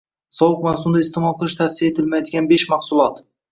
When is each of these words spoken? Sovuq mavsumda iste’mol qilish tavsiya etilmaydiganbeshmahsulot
Sovuq 0.37 0.63
mavsumda 0.67 1.01
iste’mol 1.03 1.37
qilish 1.43 1.57
tavsiya 1.61 1.91
etilmaydiganbeshmahsulot 1.93 3.25